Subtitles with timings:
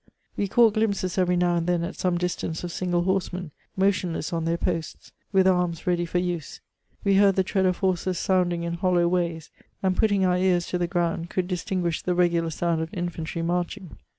[0.35, 4.33] W*e caught glimpses every now and then at some dis tance of single horsemen, motionless
[4.33, 6.59] on their posts, with arms ready for use;
[7.03, 9.51] we heard the tread of horses sounding in hollow ways;
[9.83, 13.95] and putting our ears to the ground, coidd distinguish the regular sound of infantry marching.